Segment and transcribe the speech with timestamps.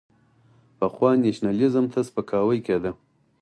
[0.77, 2.91] پخوا نېشنلېزم ته سپکاوی کېده.